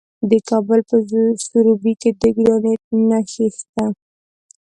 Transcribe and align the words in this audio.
د 0.29 0.31
کابل 0.49 0.79
په 0.89 0.95
سروبي 1.45 1.93
کې 2.01 2.11
د 2.21 2.23
ګرانیټ 2.37 2.81
نښې 3.09 3.47
شته. 3.57 3.85